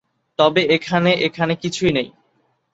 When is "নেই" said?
1.91-2.07